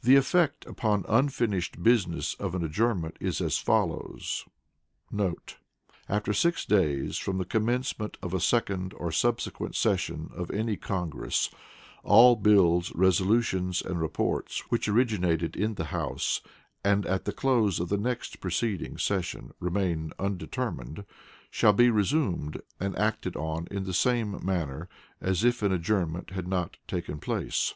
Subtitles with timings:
[0.00, 4.46] The effect upon Unfinished Business of an adjournment is as follows*
[6.08, 11.50] ["After six days from the commencement of a second or subsequent session of any Congress,
[12.04, 16.42] all bills, resolutions and reports which originated in the House,
[16.84, 21.04] and at the close of the next preceding session remained undetermined,
[21.50, 24.88] shall be resumed, and acted on in the same manner
[25.20, 27.74] as if an adjournment had not taken place."